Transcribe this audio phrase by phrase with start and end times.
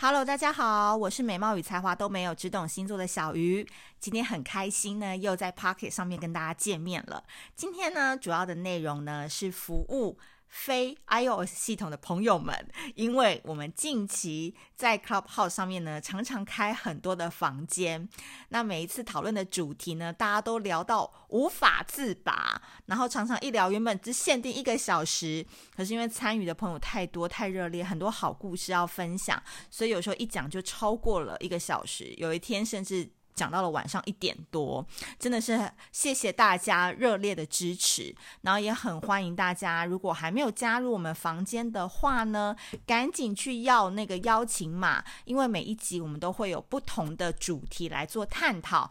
[0.00, 3.68] Hello，大家好，我是美貌与才华都没有，只懂星座的小鱼。
[3.98, 7.24] 今天很开心呢，又在 Pocket 上面跟大家见面了。
[7.56, 10.16] 今天呢，主要的内容呢是服务。
[10.48, 18.08] 非 iOS 系统的朋友们，因为我们近期在 Clubhouse 上面呢，常常开很多的房间，
[18.48, 33.10] 那每一次讨论的主题呢，大家都聊到无法自拔，然后常常一聊原本只限定一个小时，可是因为参与的朋友太多太热烈，很多好故事要分享，所以有时候一讲就超过了一个小时，有一天甚至。
[33.38, 34.84] 讲到了晚上一点多，
[35.16, 48.90] 真的是谢谢大家热烈的支持，然后也很欢迎大家，如果还没有加入我们房间的话呢，赶紧去要那个邀请码，因为每一集我们都会有不同的主题来做探讨，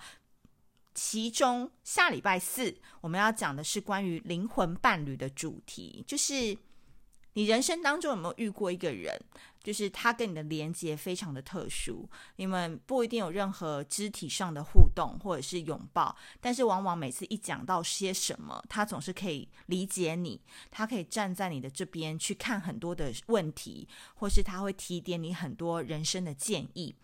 [0.93, 6.57] 其中下礼拜四我们要讲的是关于灵魂伴侣的主题，就是。
[7.37, 9.15] 你人生当中有没有遇过一个人，
[9.61, 26.95] 就是他跟你的连接非常的特殊，你们不一定有任何肢体上的互动或者是拥抱，但是往往每次一讲到些什么，他总是可以理解你，他可以站在你的这边去看很多的问题，或是他会提点你很多人生的建议。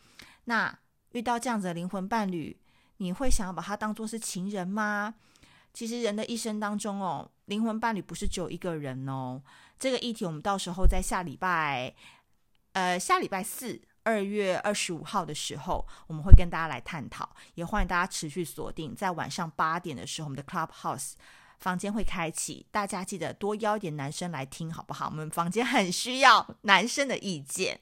[0.46, 0.76] 那
[1.12, 2.60] 遇到这样子的灵魂伴侣，
[2.98, 5.14] 你会想要把他当做是情人吗？
[5.76, 9.42] 其实人的一生当中哦，灵魂伴侣不是只有一个人哦。
[9.80, 11.94] 这个议题我们到时候在下礼拜，
[12.72, 17.36] 呃，下礼拜四，二月二十五号的时候，我们会跟大家来探讨。
[17.56, 21.14] 也欢迎大家持续锁定，在晚上八点的时候，我们的 Clubhouse
[21.60, 25.08] 房间会开启，大家记得多邀一点男生来听，好不好？
[25.08, 27.80] 我们房间很需要男生的意见。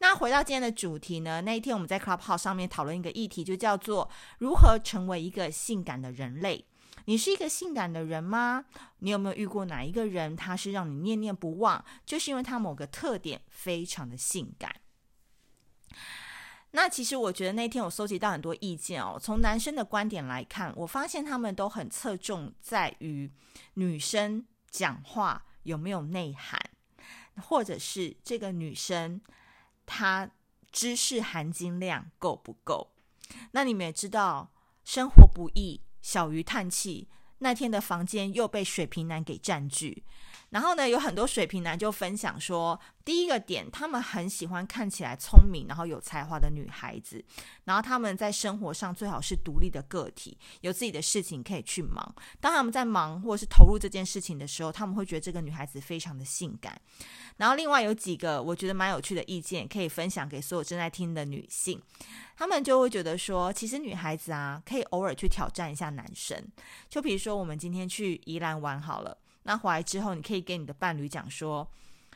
[0.00, 1.40] 那回到今天的主题呢？
[1.40, 6.64] 那一天我们在 Clubhouse 上面讨论一个议题，就叫做如何成为一个性感的人类。
[7.08, 8.66] 你是一个性感的人吗？
[8.98, 14.76] 你有没有遇过哪一个人，他是让你念念不忘，就是因为他某个特点非常的性感？
[16.72, 23.32] 那其实我觉得那天我搜集到很多意见哦，从男生的观点来看，我发现他们都很侧重在于
[23.72, 26.60] 女生讲话有没有内涵，
[27.36, 29.18] 或者是这个女生
[29.86, 30.30] 她
[30.70, 32.90] 知识含金量够不够？
[33.52, 34.52] 那你们也知道，
[34.84, 35.80] 生活不易。
[36.08, 37.06] 小鱼叹气，
[37.40, 40.04] 那天的房间又被水瓶男给占据。
[40.50, 47.22] 然后呢，有很多水瓶男就分享说，第一个点，他们很喜欢看起来聪明，然后有才华的女孩子。
[47.64, 52.14] 然后他们在生活上最好是独立的个体，有自己的事情可以去忙。
[52.40, 56.80] 当他们在忙或者是投入这件事情的时候，他们会觉得这个女孩子非常的性感。
[57.36, 61.80] 然后另外有几个我觉得蛮有趣的意见，可以分享给所有正在听的女性。
[62.36, 66.42] 他们就会觉得说，其实女孩子啊，可以偶尔去挑战一下男生。
[66.88, 71.66] 就比如说，我们今天去宜兰玩好了，那回来之后，你可以跟你的伴侣讲说，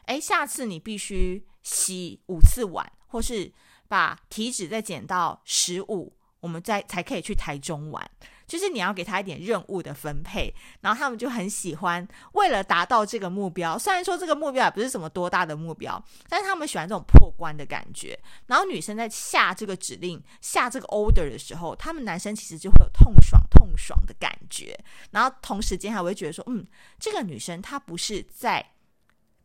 [0.04, 3.50] 哎，下次你必须洗五次碗，或是
[3.88, 8.10] 把体脂再减到十五，我们再才可以去台中玩。
[8.52, 12.06] 就是你要给他一点任务的分配，然后他们就很喜欢。
[12.32, 18.18] 为了达到这个目标，虽然说这个目标也不是什么多大的目标，但是他们喜欢这种破关的感觉。
[18.48, 24.78] 然后女生在下这个指令、下这个 order 的时候，他们男生其实就会有痛爽、痛爽的感觉。
[25.12, 26.66] 然后同时间还会觉得说，嗯，
[26.98, 28.72] 这个女生她不是在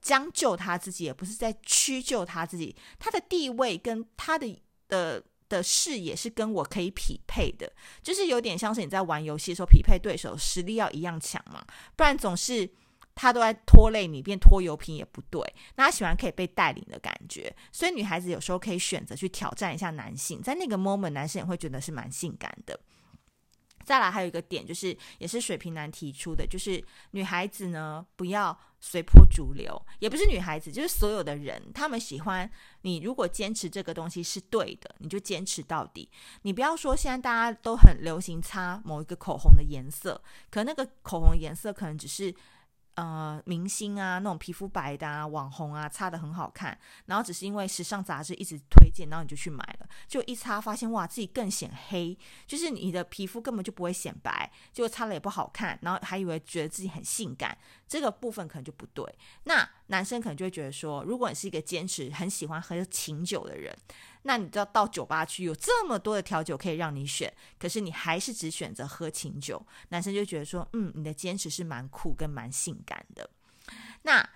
[0.01, 5.23] 将就她自己，也不是在屈就她自己，她的地位跟她的的。
[5.49, 7.71] 的视野是跟我可以匹配的，
[8.01, 11.65] 就是有点像是你在玩游戏的时候匹配对手实力要一样强嘛，
[11.95, 12.69] 不然总是
[13.15, 15.41] 他都在拖累你，变拖油瓶也不对。
[15.75, 22.79] 那他喜欢可以被带领的感觉，所以女孩子有时候可以选择去挑战一下男性，在那个 moment 男生也会觉得是蛮性感的。
[23.87, 32.97] 再来还有一个点，就是也是水瓶男提出的，就是女孩子呢不要随波逐流，也不是女孩子，就是所有的人，他们喜欢你。
[32.97, 36.09] 如果坚持这个东西是对的，你就坚持到底。
[36.41, 42.35] 你不要说现在大家都很流行擦某一个口红的颜色，可那个口红颜色可能只是。
[42.97, 46.75] 呃，明星啊，那种皮肤白的啊，网红啊，擦的很好看，
[47.05, 52.17] 然后只是因为时尚杂志一直推荐，然后你就去买了，就一擦发现哇，自己更显黑，
[52.47, 57.55] 就是你的皮肤根本就不会显白，结果擦了也不好看，然后还以为觉得自己很性感，
[57.87, 59.05] 这个部分可能就不对。
[59.45, 63.75] 那男生可能就会觉得说，如果你是一个坚持很喜欢喝琴酒的人。
[64.23, 73.29] 那你知道到酒吧去有这么多的调酒可以让你选，可是你还是只选择喝清酒，男生就觉得说，嗯，你的坚持是蛮酷跟蛮性感的。
[74.01, 74.27] 那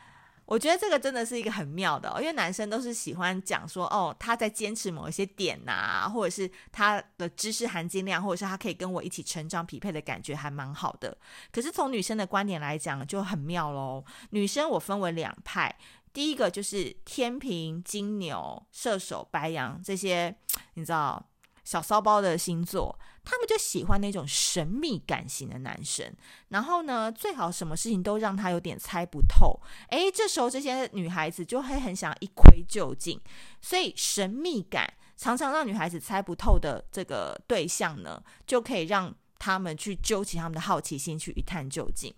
[0.52, 11.18] 我觉得这个真的是一个很妙的，因为男生都是喜欢讲说，哦，他在坚持某一些点呐，或者是他的知识含金量，或者是他可以跟我一起成长匹配的感觉还蛮好的。
[11.54, 14.04] 可是从女生的观点来讲就很妙喽。
[14.32, 15.74] 女生我分为两派。
[16.12, 20.36] 第一个就是天平、金牛、射手、白羊这些，
[20.74, 21.26] 你知道
[21.64, 26.14] 小骚包的星座，他们就喜欢那种神秘感型的男生。
[26.50, 29.60] 然后呢，最好什么事情都让他有点猜不透。
[29.90, 33.20] 诶，这时候这些女孩子就会很想一窥究竟。
[33.62, 42.14] 所以神秘感常常让女孩子猜不透的这个对象呢，就可以让他们去揪起他们的好奇心，去一探究竟。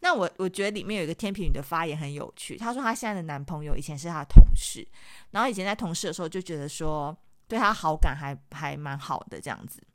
[0.00, 4.86] 那我我觉得里面有一个天平女的发言很有趣，她说她现在的男朋友以前是她同事，
[5.30, 7.16] 然后以前在同事的时候就觉得说
[7.52, 9.86] 对他好感还还蛮好的这样子。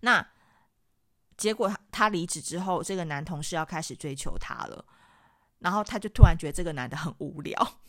[0.00, 0.26] 那
[1.36, 4.82] 结果他离职之后，这个男同事要开始追求他了，
[5.58, 7.80] 然后他就突然觉得这个男的很无聊。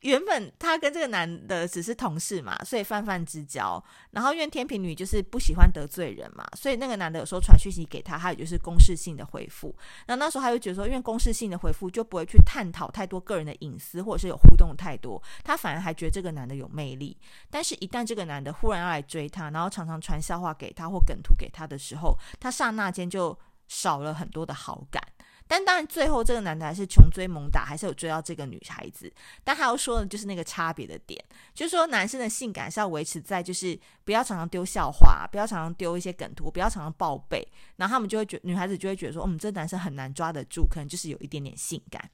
[0.00, 3.82] 原本她跟这个男的只是同事嘛，所以泛泛之交。
[4.12, 9.74] 然后因为天秤女就是不喜欢得罪人嘛，所以那个男的有时候传讯息给她，她也就是公事性的回复。
[10.06, 17.16] 那那时候她就觉得说，因为公事性的回复就不会去探讨太多个人的隐私，或者是有互动太多，她反而还觉得这个男的有魅力。
[17.50, 23.38] 但是，一旦这个男的忽然要来追她，然后常常传笑话给她或梗图给她的时候，她刹那间就
[23.68, 25.02] 少了很多的好感。
[25.50, 29.12] 但当然，最后这个男的还是穷追猛打，还是有追到这个女孩子。
[29.42, 31.20] 但他要说的就是那个差别的点，
[31.52, 37.44] 就是说男生的性感是要维持在，就是不要常常丢笑话，不要常常丢一些梗图，不要常常报备，
[37.74, 42.08] 然后他们就会觉，女孩子就会觉得说，嗯，这男生很难抓得住，可能就是有一点点性感。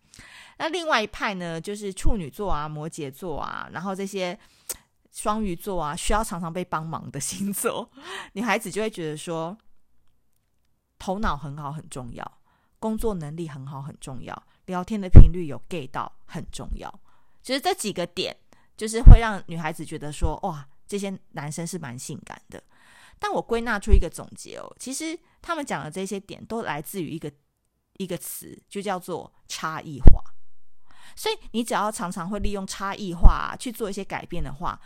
[0.56, 4.38] 那另外一派呢，就是处女座啊、摩羯座啊，然后这些
[5.12, 7.90] 双鱼座啊，需要常常被帮忙的星座，
[8.32, 9.54] 女孩子就会觉得说，
[10.98, 12.38] 头脑很好很重要。
[12.78, 17.00] 工作能力很好很重要，聊天的频率有 gay 到很重要。
[17.42, 18.36] 其实这几个点，
[18.76, 22.62] 就是会让女孩子觉得说，哇，这些男生是蛮性感的。
[23.18, 27.32] 但我归纳出一个总结哦，其实他们讲的这些点都来自于一个
[27.96, 30.22] 一个词，就叫做差异化。
[31.14, 34.78] 所以你只要常常会利用差异化去做一些改变的话，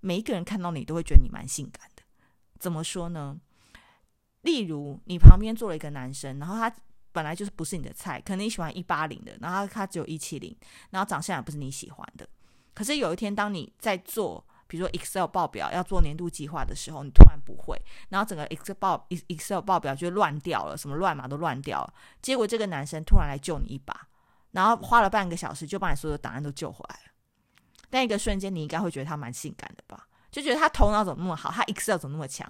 [0.00, 2.02] 每一个人看到你都会觉得你蛮性感的。
[2.58, 3.38] 怎么说呢？
[4.42, 6.74] 例如你旁边坐了一个男生，然后他。
[7.18, 10.56] 本来就是不是你的菜，可能你喜欢一八零的，然后他只有一七零，
[10.90, 12.24] 然后长相也不是你喜欢的。
[12.72, 17.76] 可是有一天，当你在做，比如说 Excel 报表要做年度计划的时候，你突然不会，
[18.10, 21.92] 然后整个 Excel 报 Excel 报表就乱掉了，什么乱码都乱掉了。
[22.22, 24.06] 结果这个男生突然来救你一把，
[24.52, 27.10] 然后花了半个小时就把你所有的档案都救回来了。
[27.90, 30.06] 但一个瞬间，你应该会觉得他蛮性感的吧？
[30.30, 32.48] 就觉得他头脑怎么那么好，他 Excel 怎么那么强？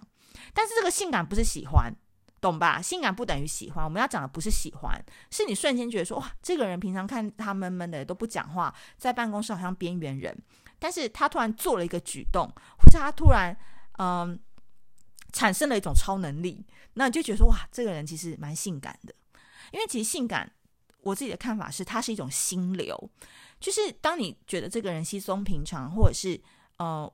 [0.52, 1.90] 但是这个性感不是喜欢。
[2.40, 2.80] 懂吧？
[2.80, 10.36] 性感不等于喜欢，我们要讲的不是喜欢，是你瞬间觉得说，哇，这个人平常看他闷闷的都不讲话，在办公室好像边缘人，
[10.78, 12.46] 但是他突然做了一个举动，
[12.78, 13.56] 或者他突然
[13.98, 14.38] 嗯
[15.32, 16.64] 产生了一种超能力，
[16.94, 19.14] 那你就觉得说，哇，这个人其实蛮性感的。
[19.72, 20.50] 因为其实性感，
[21.02, 23.10] 我自己的看法是，它是一种心流，
[23.58, 26.40] 就是当你觉得这个人稀松平常，或者是
[26.76, 27.12] 呃。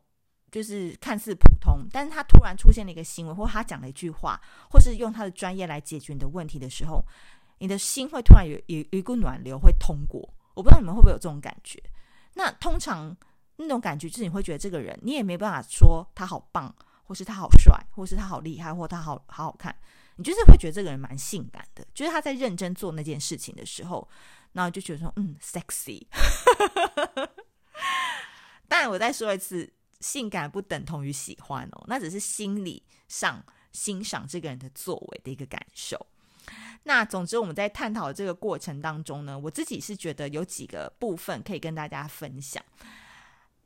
[0.55, 4.41] 就是看似普通，但是他突然出现了一个行为，或他讲了一句话，
[4.71, 7.05] 或是用他的专业来解决你的问题的时候，
[7.59, 10.21] 你的心会突然有有一股暖流会通过。
[10.55, 11.83] 我不知道你们会不会有这种感觉？
[12.35, 13.17] 那通常
[13.56, 16.73] 那种感觉就是你会觉得这个人，你也没办法说他好棒，
[17.03, 19.75] 或是他好帅，或是他好厉害，或他好好好看，
[20.15, 21.85] 你就是会觉得这个人蛮性感的。
[21.93, 24.09] 就是他在认真做那件事情的时候，
[24.53, 26.06] 然后就觉得说，嗯，sexy。
[28.69, 29.73] 但我再说一次。
[30.05, 33.43] 性感不等同于喜欢哦，那只是心理上
[33.73, 35.99] 欣赏这个人的作为的一个感受。
[36.82, 42.63] 那总之，我们在探讨这个过程当中呢，我自己是觉得有几个部分可以跟大家分享。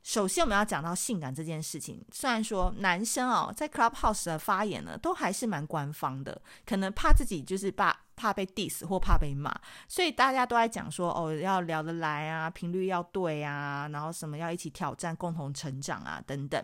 [0.01, 2.01] 首先，我们要讲到性感这件事情。
[2.09, 9.49] 虽然说男生哦，在 Clubhouse 的发言呢，都还是蛮官方的，可能怕自己就是把怕被 diss 或怕被骂，
[9.87, 16.61] 所以大家都在讲说哦，要聊得来啊，频率要对啊，然后什么要一起挑战、共同成长啊等等。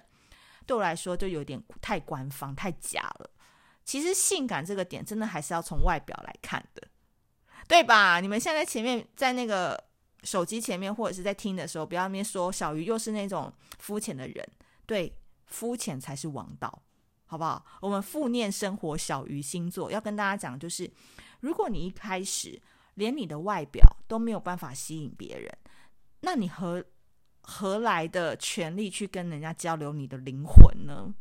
[0.66, 3.30] 对我来说，就有点太官方、太假了。
[3.86, 6.88] 其实，性感这个点，真的还是要从外表来看的，
[7.68, 8.20] 对吧？
[8.20, 9.82] 你们现在前面在那个。
[10.26, 14.44] 手机前面或者是在听的时候，不要那边说小鱼又是那种肤浅的人，
[14.88, 16.82] 对，肤浅才是王道，
[17.28, 17.64] 好不好？
[17.80, 20.92] 我们负念生活小鱼星座要跟大家讲，就是
[21.46, 22.60] 如果你一开始
[22.96, 25.58] 连你的外表都没有办法吸引别人，
[26.22, 26.84] 那你何
[27.42, 31.14] 何来的权利去跟人家交流你的灵魂呢？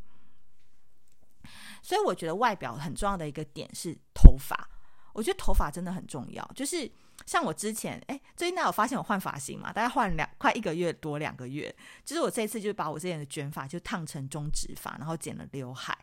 [1.82, 4.68] 所以我觉得外表很重要的一个点是头发，
[5.12, 6.90] 我觉得头发真的很重要，就是。
[7.26, 9.72] 像我之前，哎，最近大家有发现我换发型嘛？
[9.72, 15.96] 大概换两快一个月多两个月，就是我这一次就把我之前的卷发就烫成中直发，然后剪了刘海，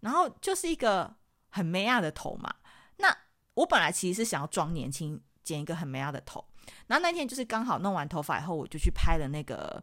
[0.00, 1.14] 然后就是一个
[1.50, 2.52] 很美亚的头嘛。
[3.54, 6.44] 我本来其实是想要装年轻，剪一个很美亚的头，
[6.88, 9.82] 然后那天就是刚好弄完头发以后，我就去拍了那个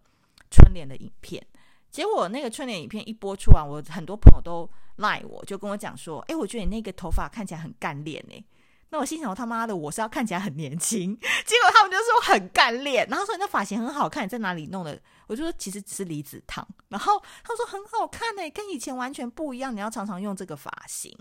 [0.50, 1.46] 春联的影片。
[1.90, 8.42] 结果那个春联影片一播出完，我很多朋友都赖我，就跟我讲说：“哎，我觉得你那个头发看起来很干练哎。”
[8.90, 11.14] 那我心想：“他妈的，我是要看起来很年轻。
[11.46, 14.98] ”结果他们就说很干练，然后说你的发型很好看，你在哪里弄的？
[15.28, 16.66] 我就说其实只是离子烫。
[16.88, 19.76] 然后他说很好看哎，跟以前完全不一样。
[19.76, 21.14] 你要常常用这个发型，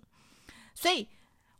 [0.74, 1.08] 所以。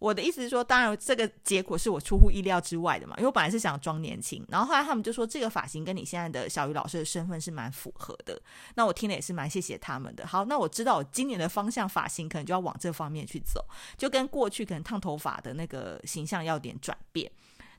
[0.01, 8.41] 我的意思是说，当然这个结果是我出乎意料之外的嘛，因为我本来是想装年轻，然后后来他们就说这个发型跟你现在的小鱼老师的身份是蛮符合的，
[8.77, 10.27] 那我听了也是蛮谢谢他们的。
[10.27, 13.63] 好，那我知道我今年的方向发型可能就要往这方面去走，
[13.99, 17.31] 就跟过去可能烫头发的那个形象要点转变。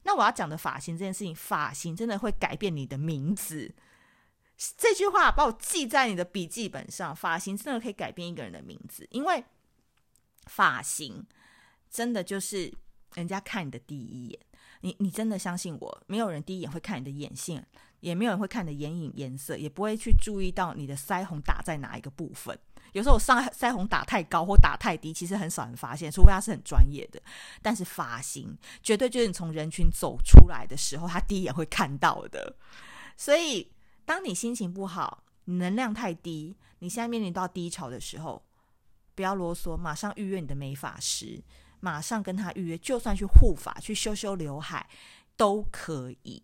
[0.03, 3.73] 那我要讲的发型这件事情，发型真的会改变你的名字，
[4.77, 9.43] 这句话把我记在你的笔记本上，发型真的可以改变一个人的名字，因为
[10.45, 11.25] 发型。
[11.91, 12.73] 真的就是
[13.15, 14.39] 人家看你的第一眼，
[14.79, 16.03] 你你真的相信我？
[16.07, 17.67] 没有人第一眼会看你的眼线，
[17.99, 22.57] 也没有人会看你的眼影颜色，也不会去注意到你的腮红打在哪一个部分。
[22.93, 27.21] 有时候我上腮红打太高或打太低，其实很少人发现，除非他是很专业的。
[27.61, 32.55] 但是发型绝对就是你从人群走出来的时候，他第一眼会看到的。
[33.15, 33.71] 所以，
[34.05, 38.43] 当你心情不好，能量太低，你现在面临到低潮的时候，
[39.15, 41.41] 不要啰嗦，马上预约你的美发师。
[41.81, 44.89] 马上跟他预约，就算去护发、去修修刘海
[45.35, 46.41] 都可以。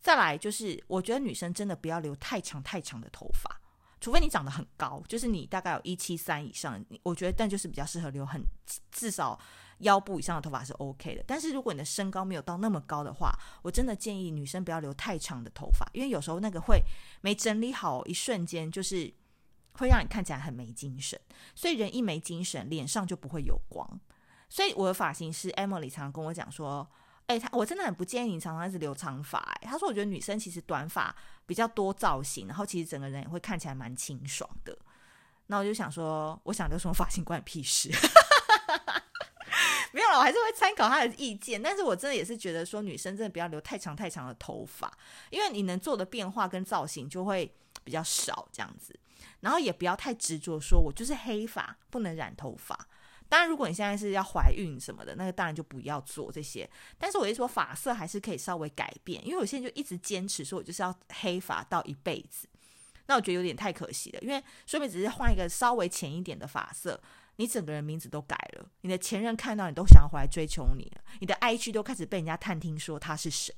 [0.00, 3.60] 再来就是，我觉得女生真的不要留太长太长的头发，
[4.00, 8.40] 除非你长得很高，就是你大概有一七三以上，我觉得但就是比较适合留很
[8.92, 9.38] 至少
[9.78, 11.24] 腰部以上的头发是 OK 的。
[11.26, 16.80] 但是如果你的身高没有到那么高的话，我真的建议女生不要留太长的头发，因为有时候那个会
[17.20, 19.12] 没整理好，一瞬间就是
[19.72, 21.20] 会让你看起来很没精神。
[21.54, 24.00] 所以人一没精神，脸上就不会有光。
[24.48, 26.88] 所以我的发型师 Emily 常常跟我讲说
[27.26, 31.14] ：“哎，他我真的很不建议你常常一直留长发。”哎，他说：“我觉得女生其实短发
[31.46, 34.76] 比较多造型，然后其实整个人也会看起来蛮清爽的。”
[35.50, 37.90] 那我就想说，我想留什么发型关你屁事？
[39.92, 41.60] 没有了，我还是会参考他的意见。
[41.62, 44.92] 但是我真的也是觉得说，女生真的不要留太长太长的头发，
[45.30, 47.50] 因为你能做的变化跟造型就会
[47.82, 48.98] 比较少这样子。
[49.40, 52.78] 然后也不要太执着，说我就是黑发不能染头发。
[53.28, 56.68] 当然，如果你现在是要怀孕什么的，那个当然就不要做这些。
[56.96, 62.48] 但是我一说发色还是可以稍微改变，因为我现在就一直坚持说，我就是要黑发到一辈子。
[63.06, 67.00] 那我觉得有点太可惜了，因为说明只是换一个稍微浅一点的发色，
[67.36, 73.54] 你整个人名字都改了，你的前任看到你都想要回来追求你了，你的 IG 都开始被人家探听说他是谁。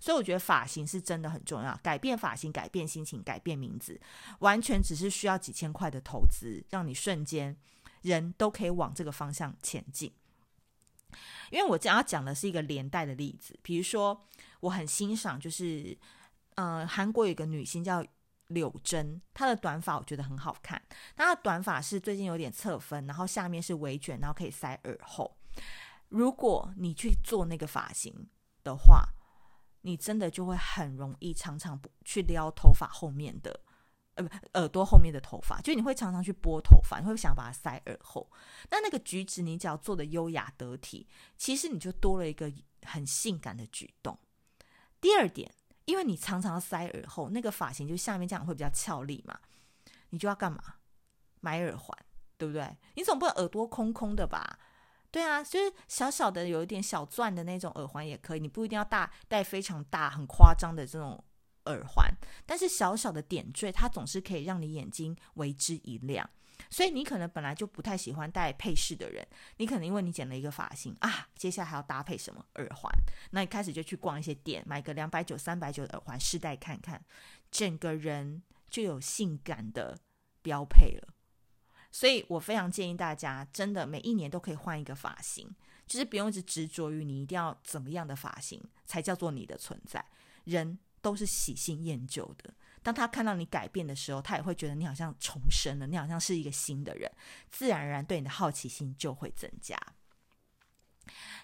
[0.00, 3.98] 所以我觉得发型是真的很重要，改变发型、改变心情、改变名字，
[4.40, 7.56] 完全只是需要几千块的投资，让你瞬间。
[8.04, 10.12] 人都可以往这个方向前进，
[11.50, 13.58] 因为我将要讲的是一个连带的例子。
[13.62, 14.26] 比如说，
[14.60, 15.96] 我很欣赏，就是，
[16.56, 18.04] 呃，韩国有个女星叫
[18.48, 20.80] 柳珍，她的短发我觉得很好看。
[21.16, 25.34] 她的短发是最近有点侧分，然后下面是微卷，然后可以塞耳后。
[26.10, 28.28] 如果你去做那个发型
[28.62, 29.08] 的话，
[29.80, 33.60] 你真的就会很容易常常不去撩头发后面的。
[34.14, 38.30] 呃，不，耳朵后面的头发，就你会常常去拨头发，你会想把它塞耳后。
[38.70, 42.52] 那那个举止，你只要做的优雅得体，其实你就多了一个
[42.82, 44.18] 很性感的举动。
[45.00, 45.52] 第二点，
[45.84, 49.38] 因为你常常塞耳后，那个发型就下面这样会比较俏丽嘛，
[50.10, 50.62] 你就要干嘛？
[51.40, 51.98] 买耳环，
[52.38, 52.78] 对不对？
[52.94, 54.58] 你总不能耳朵空空的吧？
[55.10, 61.22] 对啊，就是小小的有一点小钻的那种耳环也可以，你不一定要大戴非常大很夸张的这种。
[61.66, 62.14] 耳环，
[62.46, 66.28] 但是小小的点缀，它总是可以让你眼睛为之一亮。
[66.70, 72.90] 所以你可能本来就不太喜欢戴配饰的人，你可能因为你剪了一个发型啊，接下来还要搭配什么耳环？
[73.32, 77.04] 那你开始就去逛一些店，买个两百九、三百九的耳环试戴看看，
[77.50, 79.98] 整个人就有性感的
[80.42, 81.14] 标配了。
[81.90, 85.52] 所以我非常建议大家，真的每一年都可以换一个发型，
[85.86, 90.04] 就是不用一直执着于你一定要怎么样的发型才叫做你的存在。
[90.44, 90.78] 人。
[91.04, 92.54] 都是喜新厌旧的。
[92.82, 97.10] 当他看到你改变的时候，他也会觉得你好像重生了，你好像是一个新的人，
[97.50, 99.78] 自然而然对你的好奇心就会增加。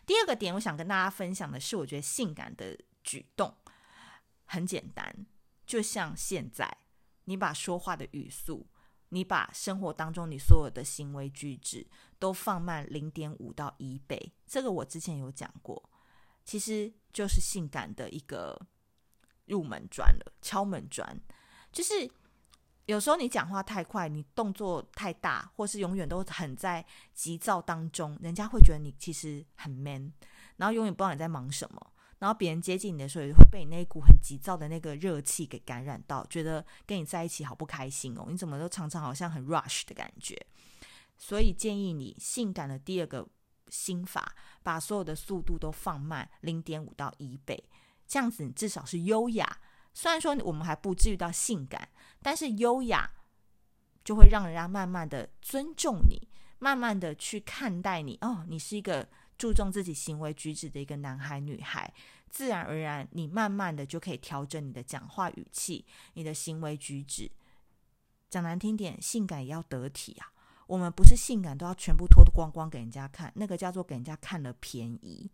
[0.06, 3.54] 第二个点，我想跟大家分享的是，我觉得性感的举动
[4.46, 5.26] 很简单，
[5.66, 6.78] 就像现在，
[7.24, 8.66] 你把说话的语速，
[9.10, 11.86] 你把生活当中你所有的行为举止
[12.18, 15.90] 都放慢零点五到一倍，这个我之前有讲过，
[16.44, 18.66] 其实就是性感的一个。
[19.50, 21.20] 入门砖了，敲门砖，
[21.70, 22.10] 就是
[22.86, 30.12] 有时候你讲话太快，你动作太大，或是永远都很在急躁当中，人家会觉得你其实很 man，
[30.56, 31.92] 然后永远不知道你在忙什么。
[32.18, 38.26] 然后别人接近你的时候，也会被你那一股很急躁的那个热气给感染到，觉得跟你在一起好不开心哦。
[38.28, 40.36] 你怎么都常常好像很 rush 的感觉？
[41.16, 43.26] 所以建议你性感的第二个
[43.68, 47.64] 心法，把所有的速度都放慢零点五到一倍，
[48.10, 49.58] 这样子你至少是优雅。
[49.94, 51.88] 虽然说我们还不至于到性感，
[52.20, 53.10] 但是优雅
[54.04, 58.18] 就会让人家慢慢的尊重你，慢慢的去看待你。
[58.20, 59.08] 哦，你是一个。
[59.40, 61.90] 注重自己行为举止的一个男孩女孩，
[62.28, 67.32] 自然而然，你慢慢的就可以调整你的讲话语气，你的行为举止。
[68.28, 70.30] 讲难听点，性感也要得体啊。
[70.66, 75.30] 我们不是性感都要全部脱光光给人家看，那个叫做给人家看了便宜。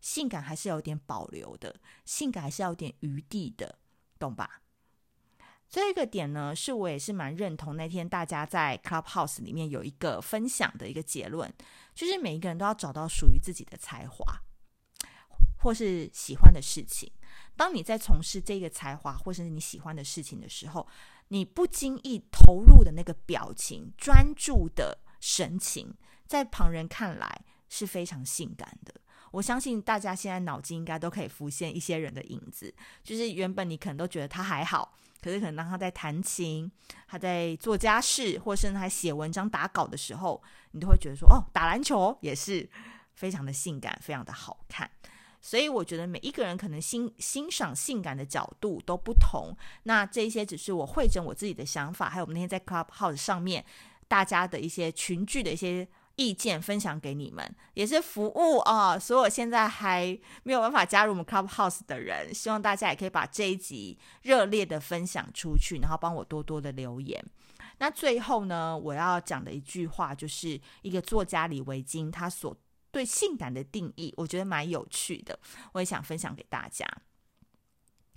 [0.00, 3.78] 性感还是有点保留的，性感还是要有点余地的，
[4.18, 4.62] 懂吧？
[5.68, 7.76] 这个点呢，是我也是蛮认同。
[7.76, 11.52] 那天大家在 Clubhouse 里面有一个分享的一个结论，
[11.94, 14.40] 就是每一个人都要找到属于自己的才华，
[15.58, 17.12] 或是喜欢的事情。
[17.54, 20.88] 当你在从事这个才华或是你喜欢的事情的时候，
[21.28, 25.94] 你不经意投入的那个表情、专注的神情，
[26.26, 28.94] 在旁人看来是非常性感的。
[29.30, 36.70] 我相信大家现在脑筋应该都可以浮现一些人的影子，就是原本你可能都觉得他还好，可是可能当他在弹琴、
[37.06, 40.42] 他在做家事，或是他写文章、打稿的时候，
[40.72, 42.68] 你都会觉得说，哦，打篮球也是
[43.14, 44.90] 非常的性感，非常的好看。
[45.40, 49.56] 所以我觉得每一个人可能欣欣赏性感的角度都不同。
[49.84, 53.64] 那这一些只是我会整我自己的想法，还有我们那天在 Clubhouse 上面
[54.08, 55.86] 大家的一些群聚的一些。
[56.18, 58.98] 意见分享给你们，也是服务啊！
[58.98, 67.24] 所有现在还没有办法加入我们 Clubhouse 的人，希望大家也可以把这一集热烈的分享出去，然后帮我多多的留言。
[67.78, 72.56] 那最后呢，我要讲的一句话，就是一个作家李维京他所
[72.90, 75.38] 对性感的定义，我觉得蛮有趣的，
[75.72, 76.84] 我也想分享给大家。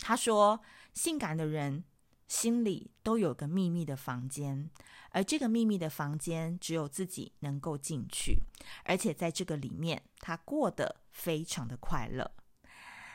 [0.00, 0.60] 他说，
[0.92, 1.84] 性感的人
[2.28, 4.70] 心里都有个秘密的房间。
[5.10, 8.38] 而这个秘密的房间，只有自己能够进去，
[8.84, 12.30] 而且在这个里面，他过得非常的快乐。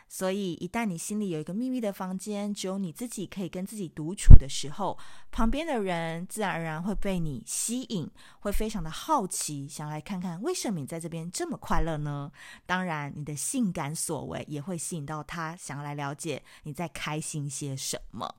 [0.09, 4.97] 所以，一旦你心里有一个秘密的房间，只有你自己可以跟自己独处的时候，
[5.31, 12.31] 旁边的人自然而然会被你吸引，会非常的好奇，想来看看为什么你在这边这么快乐呢？
[12.65, 18.35] 当然，你的性感所为也会吸引到他，想要来了解你在开心些什么。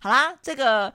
[0.00, 0.92] 好啦，这个。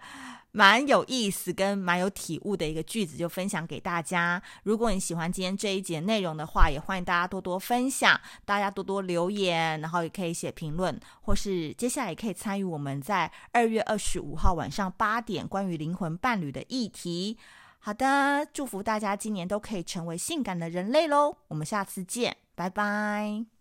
[0.54, 4.44] 蛮有意思跟蛮有体悟的一个句子，就分享给大家。
[4.64, 17.38] 如果你喜欢今天这一节内容的话，也欢迎大家多多分享，大家多多留言，然后也可以写评论，或是接下来也可以参与我们在二月二十五号晚上八点关于灵魂伴侣的议题。
[17.80, 21.38] 好的，祝福大家今年都可以成为性感的人类喽！
[21.48, 23.61] 我们下次见，拜拜。